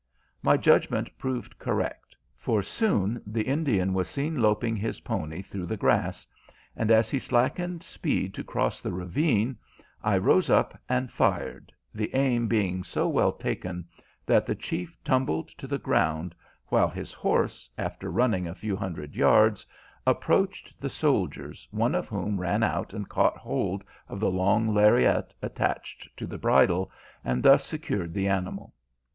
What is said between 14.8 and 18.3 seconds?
tumbled to the ground, while his horse, after